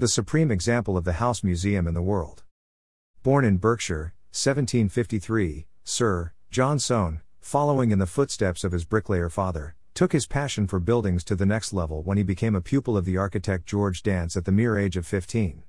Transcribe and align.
The 0.00 0.08
supreme 0.08 0.50
example 0.50 0.96
of 0.96 1.04
the 1.04 1.20
house 1.20 1.44
museum 1.44 1.86
in 1.86 1.92
the 1.92 2.00
world. 2.00 2.42
Born 3.22 3.44
in 3.44 3.58
Berkshire, 3.58 4.14
1753, 4.32 5.66
Sir 5.84 6.32
John 6.50 6.78
Soane, 6.78 7.20
following 7.38 7.90
in 7.90 7.98
the 7.98 8.06
footsteps 8.06 8.64
of 8.64 8.72
his 8.72 8.86
bricklayer 8.86 9.28
father, 9.28 9.76
took 9.92 10.12
his 10.12 10.26
passion 10.26 10.66
for 10.66 10.80
buildings 10.80 11.22
to 11.24 11.36
the 11.36 11.44
next 11.44 11.74
level 11.74 12.02
when 12.02 12.16
he 12.16 12.22
became 12.22 12.54
a 12.54 12.62
pupil 12.62 12.96
of 12.96 13.04
the 13.04 13.18
architect 13.18 13.66
George 13.66 14.02
Dance 14.02 14.38
at 14.38 14.46
the 14.46 14.52
mere 14.52 14.78
age 14.78 14.96
of 14.96 15.06
15. 15.06 15.64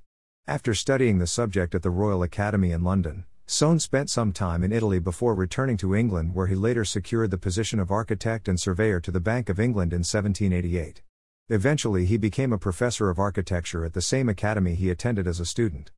After 0.46 0.72
studying 0.72 1.18
the 1.18 1.26
subject 1.26 1.74
at 1.74 1.82
the 1.82 1.90
Royal 1.90 2.22
Academy 2.22 2.70
in 2.70 2.82
London, 2.82 3.26
Soane 3.46 3.80
spent 3.80 4.08
some 4.08 4.32
time 4.32 4.64
in 4.64 4.72
Italy 4.72 4.98
before 4.98 5.34
returning 5.34 5.76
to 5.76 5.94
England, 5.94 6.34
where 6.34 6.46
he 6.46 6.54
later 6.54 6.86
secured 6.86 7.30
the 7.30 7.36
position 7.36 7.78
of 7.78 7.90
architect 7.90 8.48
and 8.48 8.58
surveyor 8.58 8.98
to 9.00 9.10
the 9.10 9.20
Bank 9.20 9.50
of 9.50 9.60
England 9.60 9.92
in 9.92 9.98
1788. 9.98 11.02
Eventually, 11.52 12.06
he 12.06 12.16
became 12.16 12.50
a 12.50 12.56
professor 12.56 13.10
of 13.10 13.18
architecture 13.18 13.84
at 13.84 13.92
the 13.92 14.00
same 14.00 14.26
academy 14.26 14.74
he 14.74 14.88
attended 14.88 15.26
as 15.26 15.38
a 15.38 15.44
student. 15.44 15.90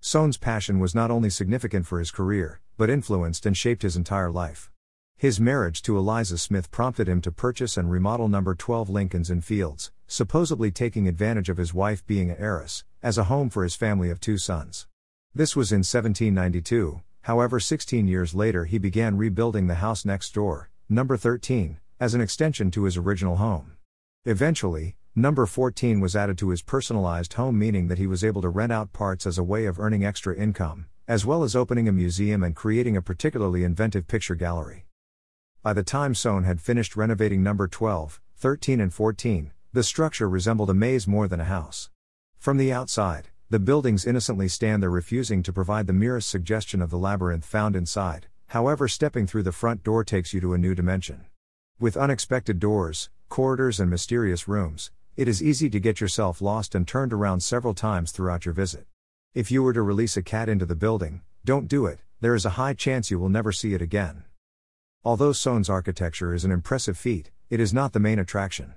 Soane's 0.00 0.36
passion 0.36 0.80
was 0.80 0.96
not 0.96 1.12
only 1.12 1.30
significant 1.30 1.86
for 1.86 2.00
his 2.00 2.10
career, 2.10 2.60
but 2.76 2.90
influenced 2.90 3.46
and 3.46 3.56
shaped 3.56 3.82
his 3.82 3.96
entire 3.96 4.32
life. 4.32 4.72
His 5.16 5.38
marriage 5.38 5.82
to 5.82 5.96
Eliza 5.96 6.38
Smith 6.38 6.72
prompted 6.72 7.08
him 7.08 7.20
to 7.20 7.30
purchase 7.30 7.76
and 7.76 7.88
remodel 7.88 8.26
number 8.26 8.56
12 8.56 8.90
Lincoln's 8.90 9.30
Inn 9.30 9.42
Fields, 9.42 9.92
supposedly 10.08 10.72
taking 10.72 11.06
advantage 11.06 11.48
of 11.48 11.58
his 11.58 11.72
wife 11.72 12.04
being 12.04 12.28
an 12.28 12.36
heiress, 12.40 12.82
as 13.00 13.16
a 13.16 13.30
home 13.30 13.48
for 13.48 13.62
his 13.62 13.76
family 13.76 14.10
of 14.10 14.18
two 14.18 14.38
sons. 14.38 14.88
This 15.32 15.54
was 15.54 15.70
in 15.70 15.84
1792, 15.84 17.00
however, 17.20 17.60
16 17.60 18.08
years 18.08 18.34
later 18.34 18.64
he 18.64 18.78
began 18.78 19.16
rebuilding 19.16 19.68
the 19.68 19.76
house 19.76 20.04
next 20.04 20.34
door, 20.34 20.68
number 20.88 21.16
13, 21.16 21.78
as 22.00 22.12
an 22.12 22.20
extension 22.20 22.72
to 22.72 22.82
his 22.82 22.96
original 22.96 23.36
home. 23.36 23.76
Eventually, 24.26 24.96
number 25.16 25.46
14 25.46 25.98
was 25.98 26.14
added 26.14 26.36
to 26.36 26.50
his 26.50 26.60
personalized 26.60 27.32
home, 27.34 27.58
meaning 27.58 27.88
that 27.88 27.96
he 27.96 28.06
was 28.06 28.22
able 28.22 28.42
to 28.42 28.50
rent 28.50 28.70
out 28.70 28.92
parts 28.92 29.26
as 29.26 29.38
a 29.38 29.42
way 29.42 29.64
of 29.64 29.80
earning 29.80 30.04
extra 30.04 30.36
income, 30.36 30.84
as 31.08 31.24
well 31.24 31.42
as 31.42 31.56
opening 31.56 31.88
a 31.88 31.92
museum 31.92 32.42
and 32.42 32.54
creating 32.54 32.98
a 32.98 33.02
particularly 33.02 33.64
inventive 33.64 34.06
picture 34.06 34.34
gallery. 34.34 34.84
By 35.62 35.72
the 35.72 35.82
time 35.82 36.14
Soane 36.14 36.44
had 36.44 36.60
finished 36.60 36.96
renovating 36.96 37.42
number 37.42 37.66
12, 37.66 38.20
13, 38.36 38.78
and 38.78 38.92
14, 38.92 39.52
the 39.72 39.82
structure 39.82 40.28
resembled 40.28 40.68
a 40.68 40.74
maze 40.74 41.06
more 41.06 41.26
than 41.26 41.40
a 41.40 41.44
house. 41.44 41.88
From 42.38 42.58
the 42.58 42.70
outside, 42.70 43.28
the 43.48 43.58
buildings 43.58 44.04
innocently 44.04 44.48
stand 44.48 44.82
there 44.82 44.90
refusing 44.90 45.42
to 45.44 45.52
provide 45.52 45.86
the 45.86 45.94
merest 45.94 46.28
suggestion 46.28 46.82
of 46.82 46.90
the 46.90 46.98
labyrinth 46.98 47.46
found 47.46 47.74
inside, 47.74 48.26
however, 48.48 48.86
stepping 48.86 49.26
through 49.26 49.44
the 49.44 49.50
front 49.50 49.82
door 49.82 50.04
takes 50.04 50.34
you 50.34 50.42
to 50.42 50.52
a 50.52 50.58
new 50.58 50.74
dimension. 50.74 51.24
With 51.78 51.96
unexpected 51.96 52.60
doors, 52.60 53.08
corridors, 53.30 53.80
and 53.80 53.88
mysterious 53.88 54.46
rooms, 54.46 54.90
it 55.16 55.26
is 55.26 55.42
easy 55.42 55.70
to 55.70 55.80
get 55.80 56.02
yourself 56.02 56.42
lost 56.42 56.74
and 56.74 56.86
turned 56.86 57.14
around 57.14 57.40
several 57.40 57.72
times 57.72 58.12
throughout 58.12 58.44
your 58.44 58.52
visit. 58.52 58.86
If 59.32 59.50
you 59.50 59.62
were 59.62 59.72
to 59.72 59.80
release 59.80 60.18
a 60.18 60.22
cat 60.22 60.50
into 60.50 60.66
the 60.66 60.74
building, 60.74 61.22
don't 61.46 61.66
do 61.66 61.86
it, 61.86 62.00
there 62.20 62.34
is 62.34 62.44
a 62.44 62.56
high 62.60 62.74
chance 62.74 63.10
you 63.10 63.18
will 63.18 63.30
never 63.30 63.52
see 63.52 63.72
it 63.72 63.80
again. 63.80 64.24
Although 65.02 65.32
Soane's 65.32 65.70
architecture 65.70 66.34
is 66.34 66.44
an 66.44 66.52
impressive 66.52 66.98
feat, 66.98 67.30
it 67.48 67.58
is 67.58 67.72
not 67.72 67.94
the 67.94 68.00
main 68.00 68.18
attraction. 68.18 68.74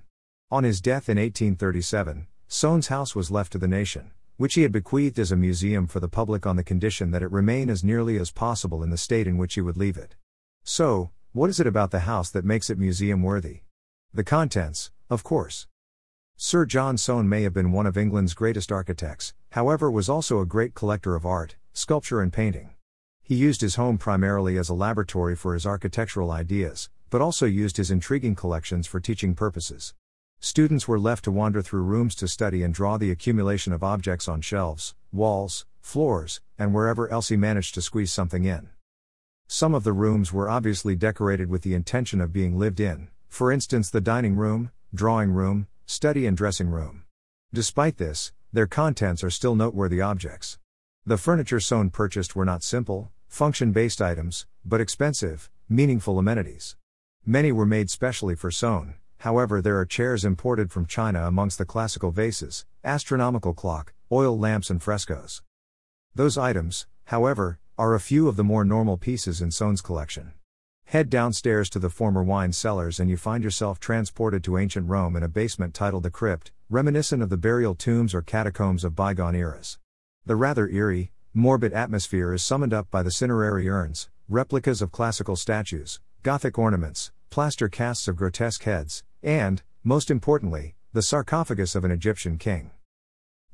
On 0.49 0.63
his 0.63 0.79
death 0.79 1.09
in 1.09 1.17
1837, 1.17 2.27
Soane's 2.47 2.87
house 2.87 3.13
was 3.13 3.29
left 3.29 3.51
to 3.51 3.57
the 3.57 3.67
nation 3.67 4.11
which 4.37 4.55
he 4.55 4.63
had 4.63 4.71
bequeathed 4.71 5.19
as 5.19 5.31
a 5.31 5.35
museum 5.35 5.85
for 5.87 5.99
the 5.99 6.07
public 6.07 6.45
on 6.45 6.55
the 6.55 6.63
condition 6.63 7.11
that 7.11 7.21
it 7.21 7.31
remain 7.31 7.69
as 7.69 7.83
nearly 7.83 8.17
as 8.17 8.31
possible 8.31 8.81
in 8.81 8.89
the 8.89 8.97
state 8.97 9.27
in 9.27 9.37
which 9.37 9.53
he 9.53 9.61
would 9.61 9.77
leave 9.77 9.95
it. 9.95 10.15
So, 10.63 11.11
what 11.33 11.49
is 11.49 11.59
it 11.59 11.67
about 11.67 11.91
the 11.91 12.01
house 12.01 12.29
that 12.31 12.45
makes 12.45 12.69
it 12.69 12.79
museum 12.79 13.21
worthy? 13.21 13.61
The 14.15 14.23
contents, 14.23 14.91
of 15.09 15.23
course. 15.23 15.65
Sir 16.37 16.67
John 16.67 16.97
Soane 16.97 17.27
may 17.27 17.41
have 17.41 17.53
been 17.53 17.71
one 17.71 17.87
of 17.87 17.97
England's 17.97 18.35
greatest 18.35 18.71
architects, 18.71 19.33
however, 19.53 19.89
was 19.89 20.07
also 20.07 20.39
a 20.39 20.45
great 20.45 20.75
collector 20.75 21.15
of 21.15 21.25
art, 21.25 21.55
sculpture, 21.73 22.21
and 22.21 22.31
painting. 22.31 22.75
He 23.23 23.33
used 23.33 23.61
his 23.61 23.73
home 23.73 23.97
primarily 23.97 24.55
as 24.55 24.69
a 24.69 24.75
laboratory 24.75 25.35
for 25.35 25.55
his 25.55 25.65
architectural 25.65 26.29
ideas, 26.29 26.91
but 27.09 27.21
also 27.21 27.47
used 27.47 27.77
his 27.77 27.89
intriguing 27.89 28.35
collections 28.35 28.85
for 28.85 28.99
teaching 28.99 29.33
purposes. 29.33 29.95
Students 30.39 30.87
were 30.87 30.99
left 30.99 31.23
to 31.23 31.31
wander 31.31 31.63
through 31.63 31.81
rooms 31.81 32.13
to 32.17 32.27
study 32.27 32.61
and 32.61 32.71
draw 32.71 32.99
the 32.99 33.09
accumulation 33.09 33.73
of 33.73 33.83
objects 33.83 34.27
on 34.27 34.41
shelves, 34.41 34.93
walls, 35.11 35.65
floors, 35.81 36.39
and 36.59 36.71
wherever 36.71 37.09
else 37.09 37.29
he 37.29 37.35
managed 37.35 37.73
to 37.73 37.81
squeeze 37.81 38.13
something 38.13 38.43
in. 38.43 38.69
Some 39.47 39.73
of 39.73 39.83
the 39.83 39.93
rooms 39.93 40.31
were 40.31 40.51
obviously 40.51 40.95
decorated 40.95 41.49
with 41.49 41.63
the 41.63 41.73
intention 41.73 42.21
of 42.21 42.31
being 42.31 42.59
lived 42.59 42.79
in, 42.79 43.07
for 43.33 43.51
instance, 43.51 43.89
the 43.89 43.99
dining 43.99 44.35
room, 44.35 44.69
drawing 44.93 45.31
room, 45.31 45.65
study, 45.87 46.27
and 46.27 46.37
dressing 46.37 46.67
room. 46.67 47.03
Despite 47.51 47.97
this, 47.97 48.31
their 48.53 48.67
contents 48.67 49.23
are 49.23 49.31
still 49.31 49.55
noteworthy 49.55 50.01
objects. 50.01 50.59
The 51.03 51.17
furniture 51.17 51.59
Soane 51.59 51.89
purchased 51.89 52.35
were 52.35 52.45
not 52.45 52.61
simple, 52.61 53.11
function 53.27 53.71
based 53.71 54.03
items, 54.03 54.45
but 54.63 54.79
expensive, 54.79 55.49
meaningful 55.67 56.19
amenities. 56.19 56.75
Many 57.25 57.51
were 57.51 57.65
made 57.65 57.89
specially 57.89 58.35
for 58.35 58.51
Soane, 58.51 58.93
however, 59.21 59.63
there 59.63 59.79
are 59.79 59.85
chairs 59.87 60.23
imported 60.23 60.71
from 60.71 60.85
China 60.85 61.25
amongst 61.25 61.57
the 61.57 61.65
classical 61.65 62.11
vases, 62.11 62.67
astronomical 62.83 63.55
clock, 63.55 63.93
oil 64.11 64.37
lamps, 64.37 64.69
and 64.69 64.79
frescoes. 64.79 65.41
Those 66.13 66.37
items, 66.37 66.85
however, 67.05 67.57
are 67.79 67.95
a 67.95 67.99
few 67.99 68.27
of 68.27 68.35
the 68.35 68.43
more 68.43 68.63
normal 68.63 68.97
pieces 68.97 69.41
in 69.41 69.49
Soane's 69.49 69.81
collection. 69.81 70.33
Head 70.93 71.09
downstairs 71.09 71.71
to 71.71 71.79
the 71.79 71.89
former 71.89 72.21
wine 72.21 72.53
cellars 72.53 72.99
and 72.99 73.09
you 73.09 73.17
find 73.17 73.43
yourself 73.43 73.79
transported 73.79 74.43
to 74.43 74.59
ancient 74.59 74.87
Rome 74.87 75.15
in 75.15 75.23
a 75.23 75.27
basement 75.27 75.73
titled 75.73 76.03
the 76.03 76.11
Crypt, 76.11 76.51
reminiscent 76.69 77.23
of 77.23 77.31
the 77.31 77.35
burial 77.35 77.73
tombs 77.73 78.13
or 78.13 78.21
catacombs 78.21 78.83
of 78.83 78.95
bygone 78.95 79.33
eras. 79.33 79.79
The 80.27 80.35
rather 80.35 80.67
eerie, 80.67 81.11
morbid 81.33 81.73
atmosphere 81.73 82.31
is 82.31 82.43
summoned 82.43 82.75
up 82.75 82.91
by 82.91 83.01
the 83.01 83.09
cinerary 83.09 83.67
urns, 83.67 84.07
replicas 84.29 84.83
of 84.83 84.91
classical 84.91 85.35
statues, 85.35 85.99
Gothic 86.21 86.59
ornaments, 86.59 87.11
plaster 87.31 87.69
casts 87.69 88.07
of 88.07 88.15
grotesque 88.15 88.61
heads, 88.61 89.03
and, 89.23 89.63
most 89.83 90.11
importantly, 90.11 90.75
the 90.93 91.01
sarcophagus 91.01 91.73
of 91.73 91.83
an 91.83 91.89
Egyptian 91.89 92.37
king. 92.37 92.69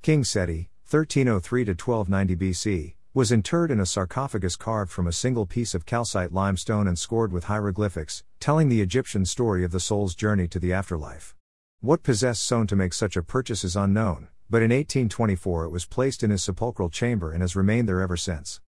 King 0.02 0.26
Seti, 0.26 0.72
1303 0.90 1.62
1290 1.64 2.36
BC, 2.36 2.96
was 3.20 3.34
interred 3.34 3.70
in 3.70 3.82
a 3.82 3.86
sarcophagus 3.86 4.56
carved 4.56 4.90
from 4.90 5.06
a 5.06 5.12
single 5.12 5.46
piece 5.46 5.76
of 5.76 5.86
calcite 5.86 6.32
limestone 6.32 6.88
and 6.88 6.98
scored 6.98 7.34
with 7.34 7.44
hieroglyphics, 7.44 8.24
telling 8.40 8.70
the 8.70 8.80
Egyptian 8.80 9.26
story 9.26 9.66
of 9.66 9.72
the 9.72 9.80
soul's 9.82 10.16
journey 10.16 10.48
to 10.48 10.58
the 10.58 10.72
afterlife. 10.72 11.36
What 11.82 12.02
possessed 12.02 12.42
Soane 12.42 12.66
to 12.68 12.78
make 12.78 12.94
such 12.94 13.18
a 13.18 13.22
purchase 13.22 13.66
is 13.66 13.76
unknown, 13.76 14.30
but 14.50 14.62
in 14.62 14.72
1824 14.72 15.66
it 15.66 15.70
was 15.70 15.86
placed 15.86 16.24
in 16.24 16.30
his 16.30 16.46
sepulchral 16.46 16.90
chamber 16.90 17.34
and 17.34 17.42
has 17.42 17.58
remained 17.58 17.90
there 17.90 18.00
ever 18.00 18.16
since. 18.16 18.62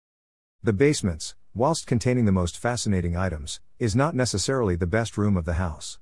The 0.64 0.74
basements, 0.74 1.36
whilst 1.54 1.86
containing 1.86 2.26
the 2.26 2.32
most 2.32 2.58
fascinating 2.58 3.16
items, 3.16 3.60
is 3.78 3.96
not 3.96 4.16
necessarily 4.16 4.76
the 4.76 4.88
best 4.88 5.16
room 5.16 5.38
of 5.38 5.46
the 5.46 5.62
house. 5.62 6.00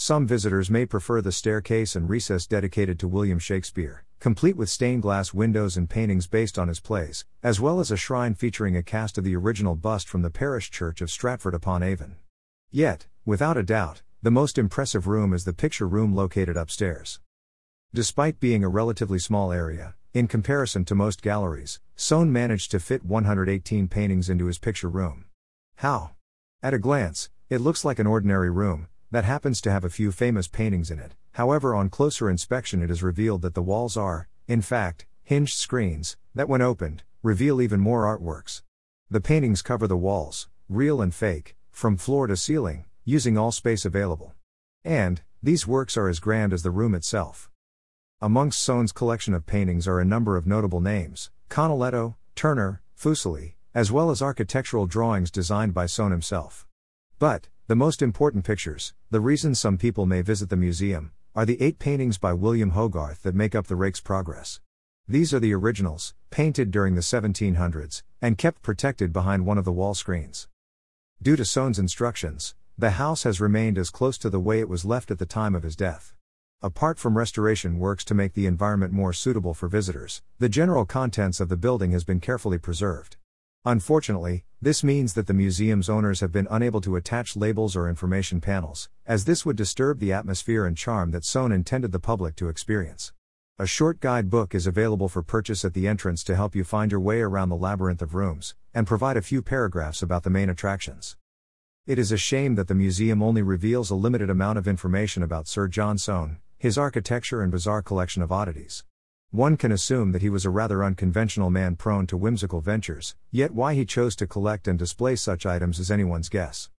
Some 0.00 0.28
visitors 0.28 0.70
may 0.70 0.86
prefer 0.86 1.20
the 1.20 1.32
staircase 1.32 1.96
and 1.96 2.08
recess 2.08 2.46
dedicated 2.46 3.00
to 3.00 3.08
William 3.08 3.40
Shakespeare, 3.40 4.04
complete 4.20 4.56
with 4.56 4.70
stained 4.70 5.02
glass 5.02 5.34
windows 5.34 5.76
and 5.76 5.90
paintings 5.90 6.28
based 6.28 6.56
on 6.56 6.68
his 6.68 6.78
plays, 6.78 7.24
as 7.42 7.58
well 7.58 7.80
as 7.80 7.90
a 7.90 7.96
shrine 7.96 8.34
featuring 8.34 8.76
a 8.76 8.82
cast 8.84 9.18
of 9.18 9.24
the 9.24 9.34
original 9.34 9.74
bust 9.74 10.08
from 10.08 10.22
the 10.22 10.30
parish 10.30 10.70
church 10.70 11.00
of 11.00 11.10
Stratford 11.10 11.52
upon 11.52 11.82
Avon. 11.82 12.14
Yet, 12.70 13.08
without 13.26 13.56
a 13.56 13.64
doubt, 13.64 14.02
the 14.22 14.30
most 14.30 14.56
impressive 14.56 15.08
room 15.08 15.32
is 15.32 15.44
the 15.44 15.52
picture 15.52 15.88
room 15.88 16.14
located 16.14 16.56
upstairs. 16.56 17.18
Despite 17.92 18.38
being 18.38 18.62
a 18.62 18.68
relatively 18.68 19.18
small 19.18 19.50
area, 19.50 19.96
in 20.14 20.28
comparison 20.28 20.84
to 20.84 20.94
most 20.94 21.22
galleries, 21.22 21.80
Soane 21.96 22.32
managed 22.32 22.70
to 22.70 22.78
fit 22.78 23.04
118 23.04 23.88
paintings 23.88 24.30
into 24.30 24.46
his 24.46 24.60
picture 24.60 24.88
room. 24.88 25.24
How? 25.78 26.12
At 26.62 26.72
a 26.72 26.78
glance, 26.78 27.30
it 27.50 27.60
looks 27.60 27.84
like 27.84 27.98
an 27.98 28.06
ordinary 28.06 28.48
room, 28.48 28.86
that 29.10 29.24
happens 29.24 29.60
to 29.62 29.70
have 29.70 29.84
a 29.84 29.90
few 29.90 30.12
famous 30.12 30.48
paintings 30.48 30.90
in 30.90 30.98
it. 30.98 31.14
However, 31.32 31.74
on 31.74 31.88
closer 31.88 32.28
inspection, 32.28 32.82
it 32.82 32.90
is 32.90 33.02
revealed 33.02 33.42
that 33.42 33.54
the 33.54 33.62
walls 33.62 33.96
are, 33.96 34.28
in 34.46 34.62
fact, 34.62 35.06
hinged 35.22 35.56
screens 35.56 36.16
that, 36.34 36.48
when 36.48 36.62
opened, 36.62 37.02
reveal 37.22 37.60
even 37.60 37.80
more 37.80 38.04
artworks. 38.04 38.62
The 39.10 39.20
paintings 39.20 39.62
cover 39.62 39.86
the 39.86 39.96
walls, 39.96 40.48
real 40.68 41.00
and 41.00 41.14
fake, 41.14 41.56
from 41.70 41.96
floor 41.96 42.26
to 42.26 42.36
ceiling, 42.36 42.84
using 43.04 43.38
all 43.38 43.52
space 43.52 43.84
available. 43.84 44.34
And, 44.84 45.22
these 45.42 45.66
works 45.66 45.96
are 45.96 46.08
as 46.08 46.18
grand 46.18 46.52
as 46.52 46.62
the 46.62 46.70
room 46.70 46.94
itself. 46.94 47.50
Amongst 48.20 48.60
Soane's 48.60 48.92
collection 48.92 49.32
of 49.32 49.46
paintings 49.46 49.86
are 49.86 50.00
a 50.00 50.04
number 50.04 50.36
of 50.36 50.46
notable 50.46 50.80
names 50.80 51.30
Canaletto, 51.48 52.16
Turner, 52.34 52.82
Fuseli, 52.98 53.54
as 53.74 53.92
well 53.92 54.10
as 54.10 54.20
architectural 54.20 54.86
drawings 54.86 55.30
designed 55.30 55.72
by 55.72 55.86
Soane 55.86 56.10
himself. 56.10 56.66
But, 57.18 57.48
the 57.68 57.76
most 57.76 58.00
important 58.00 58.46
pictures, 58.46 58.94
the 59.10 59.20
reason 59.20 59.54
some 59.54 59.76
people 59.76 60.06
may 60.06 60.22
visit 60.22 60.48
the 60.48 60.56
museum, 60.56 61.12
are 61.34 61.44
the 61.44 61.60
eight 61.60 61.78
paintings 61.78 62.16
by 62.16 62.32
William 62.32 62.70
Hogarth 62.70 63.22
that 63.22 63.34
make 63.34 63.54
up 63.54 63.66
the 63.66 63.76
Rake's 63.76 64.00
Progress. 64.00 64.58
These 65.06 65.34
are 65.34 65.38
the 65.38 65.52
originals, 65.52 66.14
painted 66.30 66.70
during 66.70 66.94
the 66.94 67.02
1700s, 67.02 68.02
and 68.22 68.38
kept 68.38 68.62
protected 68.62 69.12
behind 69.12 69.44
one 69.44 69.58
of 69.58 69.66
the 69.66 69.72
wall 69.72 69.92
screens. 69.92 70.48
Due 71.20 71.36
to 71.36 71.44
Soane's 71.44 71.78
instructions, 71.78 72.54
the 72.78 72.92
house 72.92 73.24
has 73.24 73.38
remained 73.38 73.76
as 73.76 73.90
close 73.90 74.16
to 74.16 74.30
the 74.30 74.40
way 74.40 74.60
it 74.60 74.68
was 74.70 74.86
left 74.86 75.10
at 75.10 75.18
the 75.18 75.26
time 75.26 75.54
of 75.54 75.62
his 75.62 75.76
death. 75.76 76.14
Apart 76.62 76.98
from 76.98 77.18
restoration 77.18 77.78
works 77.78 78.02
to 78.06 78.14
make 78.14 78.32
the 78.32 78.46
environment 78.46 78.94
more 78.94 79.12
suitable 79.12 79.52
for 79.52 79.68
visitors, 79.68 80.22
the 80.38 80.48
general 80.48 80.86
contents 80.86 81.38
of 81.38 81.50
the 81.50 81.56
building 81.58 81.92
has 81.92 82.04
been 82.04 82.18
carefully 82.18 82.56
preserved. 82.56 83.18
Unfortunately, 83.68 84.46
this 84.62 84.82
means 84.82 85.12
that 85.12 85.26
the 85.26 85.34
museum's 85.34 85.90
owners 85.90 86.20
have 86.20 86.32
been 86.32 86.48
unable 86.50 86.80
to 86.80 86.96
attach 86.96 87.36
labels 87.36 87.76
or 87.76 87.86
information 87.86 88.40
panels, 88.40 88.88
as 89.04 89.26
this 89.26 89.44
would 89.44 89.56
disturb 89.56 89.98
the 89.98 90.10
atmosphere 90.10 90.64
and 90.64 90.74
charm 90.74 91.10
that 91.10 91.22
Soane 91.22 91.52
intended 91.52 91.92
the 91.92 92.00
public 92.00 92.34
to 92.36 92.48
experience. 92.48 93.12
A 93.58 93.66
short 93.66 94.00
guide 94.00 94.30
book 94.30 94.54
is 94.54 94.66
available 94.66 95.06
for 95.06 95.22
purchase 95.22 95.66
at 95.66 95.74
the 95.74 95.86
entrance 95.86 96.24
to 96.24 96.34
help 96.34 96.56
you 96.56 96.64
find 96.64 96.90
your 96.90 97.00
way 97.02 97.20
around 97.20 97.50
the 97.50 97.56
labyrinth 97.56 98.00
of 98.00 98.14
rooms, 98.14 98.54
and 98.72 98.86
provide 98.86 99.18
a 99.18 99.20
few 99.20 99.42
paragraphs 99.42 100.00
about 100.00 100.22
the 100.22 100.30
main 100.30 100.48
attractions. 100.48 101.18
It 101.86 101.98
is 101.98 102.10
a 102.10 102.16
shame 102.16 102.54
that 102.54 102.68
the 102.68 102.74
museum 102.74 103.22
only 103.22 103.42
reveals 103.42 103.90
a 103.90 103.94
limited 103.94 104.30
amount 104.30 104.56
of 104.56 104.66
information 104.66 105.22
about 105.22 105.46
Sir 105.46 105.68
John 105.68 105.98
Soane, 105.98 106.38
his 106.56 106.78
architecture 106.78 107.42
and 107.42 107.52
bizarre 107.52 107.82
collection 107.82 108.22
of 108.22 108.32
oddities. 108.32 108.84
One 109.30 109.58
can 109.58 109.72
assume 109.72 110.12
that 110.12 110.22
he 110.22 110.30
was 110.30 110.46
a 110.46 110.50
rather 110.50 110.82
unconventional 110.82 111.50
man 111.50 111.76
prone 111.76 112.06
to 112.06 112.16
whimsical 112.16 112.62
ventures, 112.62 113.14
yet 113.30 113.52
why 113.52 113.74
he 113.74 113.84
chose 113.84 114.16
to 114.16 114.26
collect 114.26 114.66
and 114.66 114.78
display 114.78 115.16
such 115.16 115.44
items 115.44 115.78
is 115.78 115.90
anyone's 115.90 116.30
guess. 116.30 116.70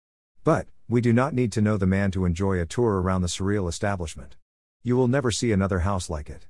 But, 0.43 0.65
we 0.87 0.99
do 0.99 1.13
not 1.13 1.35
need 1.35 1.51
to 1.51 1.61
know 1.61 1.77
the 1.77 1.85
man 1.85 2.09
to 2.09 2.25
enjoy 2.25 2.59
a 2.59 2.65
tour 2.65 3.01
around 3.01 3.21
the 3.21 3.27
surreal 3.27 3.69
establishment. 3.69 4.35
You 4.81 4.97
will 4.97 5.07
never 5.07 5.29
see 5.29 5.51
another 5.51 5.79
house 5.79 6.09
like 6.09 6.27
it. 6.27 6.47